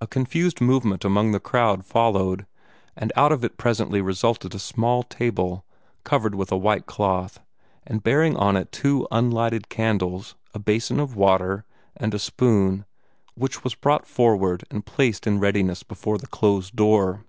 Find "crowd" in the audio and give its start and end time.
1.38-1.84